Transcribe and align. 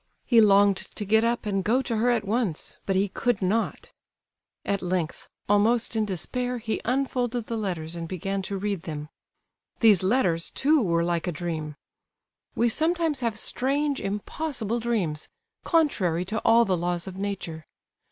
He 0.25 0.41
longed 0.41 0.77
to 0.95 1.05
get 1.05 1.23
up 1.23 1.45
and 1.45 1.63
go 1.63 1.83
to 1.83 1.97
her 1.97 2.09
at 2.09 2.25
once—but 2.25 2.95
he 2.95 3.07
could 3.07 3.39
not. 3.39 3.93
At 4.65 4.81
length, 4.81 5.29
almost 5.47 5.95
in 5.95 6.05
despair, 6.05 6.57
he 6.57 6.81
unfolded 6.83 7.45
the 7.45 7.55
letters, 7.55 7.95
and 7.95 8.07
began 8.07 8.41
to 8.49 8.57
read 8.57 8.81
them. 8.81 9.09
These 9.79 10.01
letters, 10.01 10.49
too, 10.49 10.81
were 10.81 11.03
like 11.03 11.27
a 11.27 11.31
dream. 11.31 11.75
We 12.55 12.67
sometimes 12.67 13.19
have 13.19 13.37
strange, 13.37 14.01
impossible 14.01 14.79
dreams, 14.79 15.29
contrary 15.63 16.25
to 16.25 16.39
all 16.39 16.65
the 16.65 16.75
laws 16.77 17.05
of 17.05 17.15
nature. 17.15 17.67